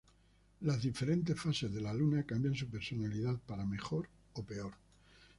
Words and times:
Las 0.61 0.81
diferentes 0.81 1.39
fases 1.39 1.71
de 1.71 1.79
la 1.79 1.93
luna 1.93 2.23
cambian 2.23 2.55
su 2.55 2.65
personalidad 2.65 3.37
para 3.45 3.67
mejor 3.67 4.09
o 4.33 4.41
peor. 4.41 4.71